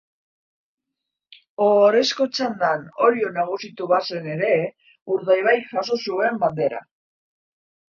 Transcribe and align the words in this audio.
Ohorezko 1.65 2.27
txandan 2.37 2.87
Orio 3.09 3.31
nagusitu 3.37 3.91
bazen 3.93 4.27
ere 4.39 4.51
Urdaibaik 5.19 5.71
jaso 5.77 6.01
zuen 6.09 6.43
Bandera. 6.47 6.85